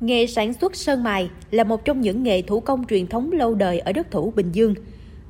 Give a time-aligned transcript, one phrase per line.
[0.00, 3.54] Nghề sản xuất sơn mài là một trong những nghề thủ công truyền thống lâu
[3.54, 4.74] đời ở đất thủ Bình Dương.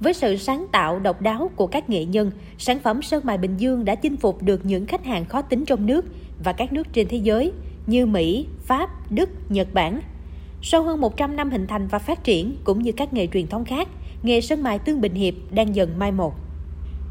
[0.00, 3.56] Với sự sáng tạo độc đáo của các nghệ nhân, sản phẩm sơn mài Bình
[3.56, 6.04] Dương đã chinh phục được những khách hàng khó tính trong nước
[6.44, 7.52] và các nước trên thế giới
[7.86, 10.00] như Mỹ, Pháp, Đức, Nhật Bản.
[10.62, 13.64] Sau hơn 100 năm hình thành và phát triển cũng như các nghề truyền thống
[13.64, 13.88] khác,
[14.22, 16.34] nghề sơn mài Tương Bình Hiệp đang dần mai một.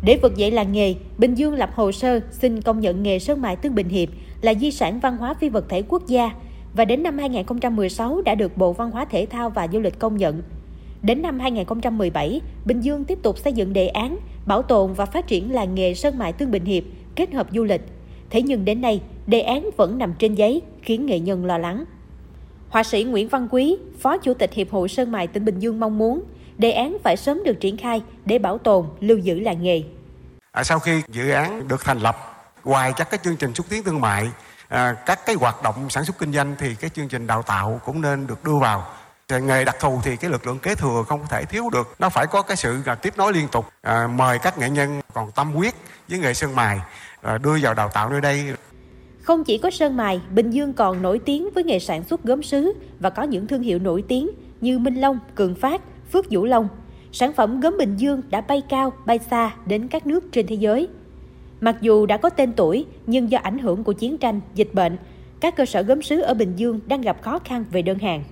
[0.03, 3.41] Để vực dậy làng nghề, Bình Dương lập hồ sơ xin công nhận nghề sơn
[3.41, 4.09] mài Tương Bình Hiệp
[4.41, 6.31] là di sản văn hóa phi vật thể quốc gia
[6.73, 10.17] và đến năm 2016 đã được Bộ Văn hóa Thể thao và Du lịch công
[10.17, 10.41] nhận.
[11.01, 15.27] Đến năm 2017, Bình Dương tiếp tục xây dựng đề án bảo tồn và phát
[15.27, 16.83] triển làng nghề sơn mài Tương Bình Hiệp
[17.15, 17.81] kết hợp du lịch.
[18.29, 21.85] Thế nhưng đến nay, đề án vẫn nằm trên giấy, khiến nghệ nhân lo lắng.
[22.69, 25.79] Họa sĩ Nguyễn Văn Quý, Phó Chủ tịch Hiệp hội Sơn mài tỉnh Bình Dương
[25.79, 26.21] mong muốn
[26.57, 29.83] đề án phải sớm được triển khai để bảo tồn, lưu giữ làng nghề.
[30.51, 32.15] À, sau khi dự án được thành lập,
[32.63, 34.27] ngoài các cái chương trình xúc tiến thương mại,
[34.69, 37.81] à, các cái hoạt động sản xuất kinh doanh thì cái chương trình đào tạo
[37.85, 38.87] cũng nên được đưa vào.
[39.41, 41.95] Nghề đặc thù thì cái lực lượng kế thừa không thể thiếu được.
[41.99, 43.65] Nó phải có cái sự là tiếp nối liên tục.
[43.81, 45.73] À, mời các nghệ nhân còn tâm huyết
[46.07, 46.79] với nghề sơn mài
[47.21, 48.53] à, đưa vào đào tạo nơi đây
[49.29, 52.43] không chỉ có sơn mài, Bình Dương còn nổi tiếng với nghề sản xuất gốm
[52.43, 54.29] sứ và có những thương hiệu nổi tiếng
[54.61, 56.67] như Minh Long, Cường Phát, Phước Vũ Long.
[57.11, 60.55] Sản phẩm gốm Bình Dương đã bay cao, bay xa đến các nước trên thế
[60.55, 60.87] giới.
[61.61, 64.97] Mặc dù đã có tên tuổi, nhưng do ảnh hưởng của chiến tranh, dịch bệnh,
[65.39, 68.23] các cơ sở gốm sứ ở Bình Dương đang gặp khó khăn về đơn hàng.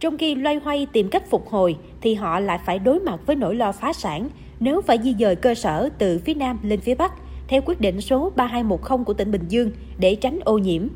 [0.00, 3.36] Trong khi loay hoay tìm cách phục hồi, thì họ lại phải đối mặt với
[3.36, 4.28] nỗi lo phá sản
[4.60, 7.12] nếu phải di dời cơ sở từ phía Nam lên phía Bắc
[7.48, 10.88] theo quyết định số 3210 của tỉnh Bình Dương để tránh ô nhiễm.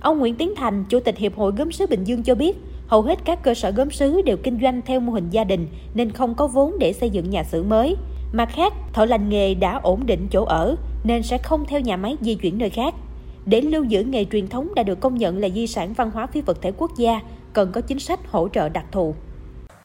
[0.00, 3.02] Ông Nguyễn Tiến Thành, Chủ tịch Hiệp hội Gốm sứ Bình Dương cho biết, hầu
[3.02, 6.10] hết các cơ sở gốm sứ đều kinh doanh theo mô hình gia đình nên
[6.10, 7.96] không có vốn để xây dựng nhà xưởng mới.
[8.32, 11.96] Mặt khác, thợ lành nghề đã ổn định chỗ ở nên sẽ không theo nhà
[11.96, 12.94] máy di chuyển nơi khác.
[13.46, 16.26] Để lưu giữ nghề truyền thống đã được công nhận là di sản văn hóa
[16.26, 17.20] phi vật thể quốc gia,
[17.52, 19.14] cần có chính sách hỗ trợ đặc thù.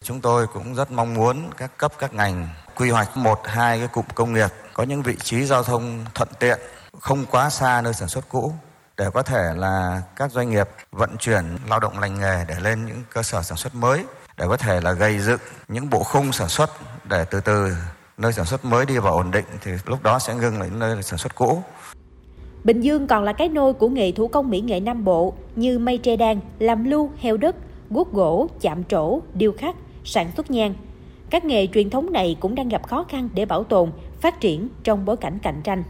[0.04, 3.88] Chúng tôi cũng rất mong muốn các cấp các ngành quy hoạch một hai cái
[3.88, 6.60] cụm công nghiệp có những vị trí giao thông thuận tiện,
[7.00, 8.54] không quá xa nơi sản xuất cũ
[8.98, 12.86] để có thể là các doanh nghiệp vận chuyển lao động lành nghề để lên
[12.86, 14.04] những cơ sở sản xuất mới
[14.38, 16.70] để có thể là gây dựng những bộ khung sản xuất
[17.10, 17.76] để từ từ
[18.22, 21.04] nơi sản xuất mới đi vào ổn định thì lúc đó sẽ ngưng lại nơi
[21.04, 21.61] sản xuất cũ.
[22.64, 25.80] Bình Dương còn là cái nôi của nghề thủ công mỹ nghệ Nam Bộ như
[25.80, 27.55] mây tre đan, làm lưu, heo đất,
[27.89, 30.73] guốc gỗ, chạm trổ, điêu khắc, sản xuất nhang.
[31.30, 33.92] Các nghề truyền thống này cũng đang gặp khó khăn để bảo tồn,
[34.22, 35.84] phát triển trong bối cảnh cạnh tranh.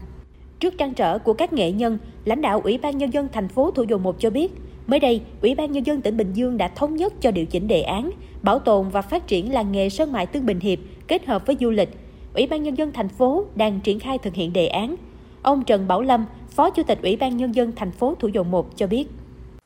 [0.60, 3.70] Trước trăn trở của các nghệ nhân, lãnh đạo Ủy ban Nhân dân thành phố
[3.70, 4.52] Thủ Dầu Một cho biết,
[4.86, 7.68] mới đây, Ủy ban Nhân dân tỉnh Bình Dương đã thống nhất cho điều chỉnh
[7.68, 8.10] đề án,
[8.42, 10.78] bảo tồn và phát triển làng nghề sơn mài Tương Bình Hiệp
[11.08, 12.07] kết hợp với du lịch.
[12.38, 14.96] Ủy ban Nhân dân thành phố đang triển khai thực hiện đề án.
[15.42, 16.26] Ông Trần Bảo Lâm,
[16.56, 19.06] Phó Chủ tịch Ủy ban Nhân dân thành phố Thủ Dầu Một cho biết.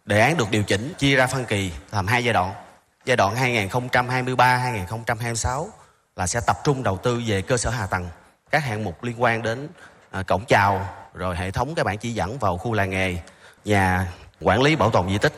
[0.05, 2.53] Đề án được điều chỉnh chia ra phân kỳ làm hai giai đoạn.
[3.05, 3.35] Giai đoạn
[3.69, 5.67] 2023-2026
[6.17, 8.07] là sẽ tập trung đầu tư về cơ sở hạ tầng,
[8.51, 9.69] các hạng mục liên quan đến
[10.11, 13.17] à, cổng chào, rồi hệ thống các bản chỉ dẫn vào khu làng nghề,
[13.65, 15.33] nhà quản lý bảo tồn di tích.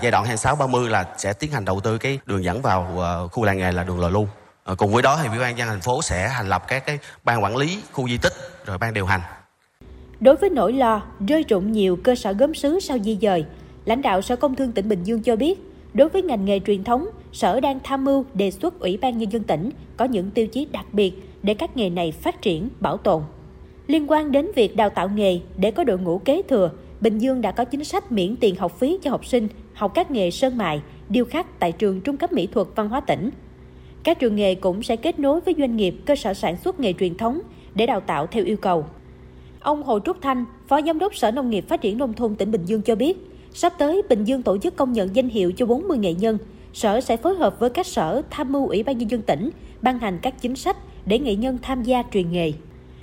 [0.00, 3.44] Giai đoạn 26-30 là sẽ tiến hành đầu tư cái đường dẫn vào à, khu
[3.44, 4.28] làng nghề là đường lò lưu.
[4.64, 6.98] À, cùng với đó thì ủy ban dân thành phố sẽ thành lập các cái
[7.24, 8.32] ban quản lý khu di tích
[8.66, 9.20] rồi ban điều hành.
[10.20, 13.44] Đối với nỗi lo rơi rụng nhiều cơ sở gốm sứ sau di dời,
[13.84, 15.58] lãnh đạo Sở Công Thương tỉnh Bình Dương cho biết
[15.94, 19.32] Đối với ngành nghề truyền thống, Sở đang tham mưu đề xuất Ủy ban Nhân
[19.32, 22.96] dân tỉnh có những tiêu chí đặc biệt để các nghề này phát triển, bảo
[22.96, 23.22] tồn.
[23.86, 26.70] Liên quan đến việc đào tạo nghề để có đội ngũ kế thừa,
[27.00, 30.10] Bình Dương đã có chính sách miễn tiền học phí cho học sinh học các
[30.10, 33.30] nghề sơn mài, điêu khắc tại trường Trung cấp Mỹ thuật Văn hóa tỉnh.
[34.04, 36.92] Các trường nghề cũng sẽ kết nối với doanh nghiệp, cơ sở sản xuất nghề
[36.92, 37.40] truyền thống
[37.74, 38.86] để đào tạo theo yêu cầu.
[39.60, 42.50] Ông Hồ Trúc Thanh, Phó Giám đốc Sở Nông nghiệp Phát triển Nông thôn tỉnh
[42.50, 43.16] Bình Dương cho biết,
[43.56, 46.38] Sắp tới, Bình Dương tổ chức công nhận danh hiệu cho 40 nghệ nhân.
[46.72, 49.50] Sở sẽ phối hợp với các sở tham mưu Ủy ban Nhân dân tỉnh,
[49.82, 52.52] ban hành các chính sách để nghệ nhân tham gia truyền nghề.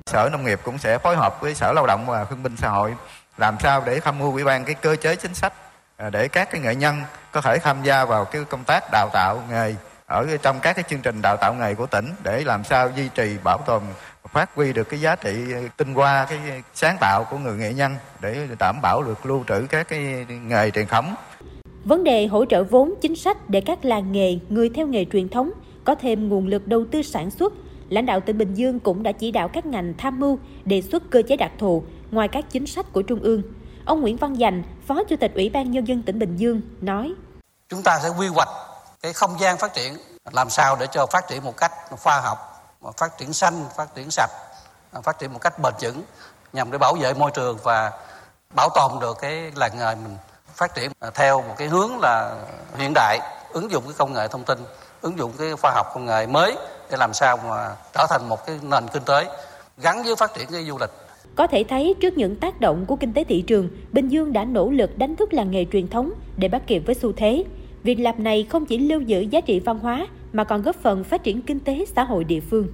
[0.05, 2.69] Sở Nông nghiệp cũng sẽ phối hợp với Sở Lao động và Thương binh Xã
[2.69, 2.93] hội
[3.37, 5.53] làm sao để tham mưu Ủy ban cái cơ chế chính sách
[5.97, 6.95] à, để các cái nghệ nhân
[7.31, 9.75] có thể tham gia vào cái công tác đào tạo nghề
[10.11, 13.09] ở trong các cái chương trình đào tạo nghề của tỉnh để làm sao duy
[13.15, 13.81] trì bảo tồn
[14.31, 15.33] phát huy được cái giá trị
[15.77, 16.39] tinh hoa cái
[16.73, 20.71] sáng tạo của người nghệ nhân để đảm bảo được lưu trữ các cái nghề
[20.71, 21.15] truyền thống.
[21.85, 25.29] Vấn đề hỗ trợ vốn chính sách để các làng nghề, người theo nghề truyền
[25.29, 25.51] thống
[25.83, 27.53] có thêm nguồn lực đầu tư sản xuất,
[27.89, 31.03] lãnh đạo tỉnh Bình Dương cũng đã chỉ đạo các ngành tham mưu đề xuất
[31.09, 33.41] cơ chế đặc thù ngoài các chính sách của Trung ương.
[33.85, 37.13] Ông Nguyễn Văn Dành, Phó Chủ tịch Ủy ban Nhân dân tỉnh Bình Dương nói
[37.69, 38.47] Chúng ta sẽ quy hoạch
[39.01, 39.97] cái không gian phát triển
[40.31, 42.47] làm sao để cho phát triển một cách khoa học
[42.97, 44.29] phát triển xanh, phát triển sạch,
[45.03, 46.03] phát triển một cách bền vững
[46.53, 47.91] nhằm để bảo vệ môi trường và
[48.55, 50.17] bảo tồn được cái làng nghề mình
[50.55, 52.35] phát triển theo một cái hướng là
[52.77, 53.19] hiện đại
[53.53, 54.59] ứng dụng cái công nghệ thông tin
[55.01, 56.55] ứng dụng cái khoa học công nghệ mới
[56.91, 59.25] để làm sao mà trở thành một cái nền kinh tế
[59.77, 60.91] gắn với phát triển cái du lịch
[61.35, 64.45] có thể thấy trước những tác động của kinh tế thị trường, Bình Dương đã
[64.45, 67.43] nỗ lực đánh thức làng nghề truyền thống để bắt kịp với xu thế.
[67.83, 71.03] Việc làm này không chỉ lưu giữ giá trị văn hóa, mà còn góp phần
[71.03, 72.67] phát triển kinh tế xã hội địa phương.